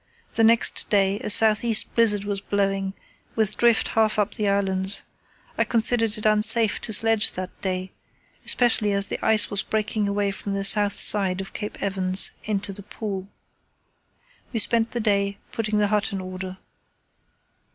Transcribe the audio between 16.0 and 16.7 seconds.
in order.